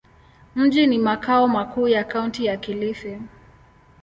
[0.55, 3.19] Mji ni makao makuu ya Kaunti ya Kilifi.